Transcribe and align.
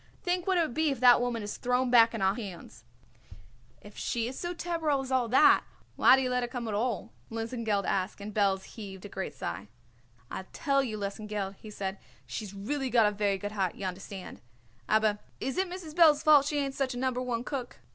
Think 0.23 0.47
what 0.47 0.57
it 0.57 0.61
would 0.61 0.73
be 0.73 0.89
if 0.89 0.99
that 0.99 1.21
woman 1.21 1.43
is 1.43 1.57
thrown 1.57 1.91
back 1.91 2.15
on 2.15 2.23
our 2.23 2.33
hands." 2.33 2.85
"If 3.83 3.95
she 3.99 4.27
is 4.27 4.35
so 4.39 4.51
terrible 4.51 5.01
as 5.03 5.11
all 5.11 5.27
that 5.27 5.63
why 5.95 6.15
do 6.15 6.23
you 6.23 6.29
let 6.31 6.41
her 6.41 6.47
come 6.47 6.67
at 6.67 6.73
all?" 6.73 7.11
Lesengeld 7.29 7.85
asked, 7.85 8.19
and 8.19 8.33
Belz 8.33 8.63
heaved 8.63 9.05
a 9.05 9.09
great 9.09 9.35
sigh. 9.35 9.67
"I'll 10.31 10.47
tell 10.53 10.81
you, 10.83 10.97
Lesengeld," 10.97 11.57
he 11.57 11.69
said, 11.69 11.99
"she's 12.25 12.51
really 12.55 12.89
got 12.89 13.05
a 13.05 13.11
very 13.11 13.37
good 13.37 13.51
heart, 13.51 13.75
y'understand; 13.75 14.41
aber 14.89 15.19
is 15.39 15.55
it 15.59 15.69
Mrs. 15.69 15.93
Belz's 15.93 16.23
fault 16.23 16.47
she 16.47 16.57
ain't 16.57 16.73
such 16.73 16.95
a 16.95 16.97
A 16.97 16.99
Number 16.99 17.21
One 17.21 17.43
cook? 17.43 17.77